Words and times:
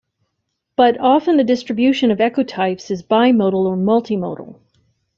But 0.75 0.99
often 0.99 1.37
the 1.37 1.43
distribution 1.43 2.09
of 2.09 2.17
ecotypes 2.17 2.89
is 2.89 3.03
bimodal 3.03 3.67
or 3.67 3.77
multimodal. 3.77 4.55